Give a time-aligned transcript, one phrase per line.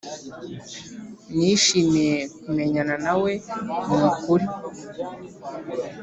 [1.35, 3.31] nishimiye kumenyana nawe
[3.95, 4.47] nukuri